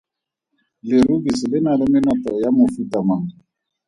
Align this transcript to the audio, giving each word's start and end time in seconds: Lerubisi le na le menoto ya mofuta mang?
Lerubisi 0.87 1.45
le 1.51 1.57
na 1.65 1.71
le 1.79 1.85
menoto 1.93 2.31
ya 2.41 2.49
mofuta 2.57 2.97
mang? 3.07 3.27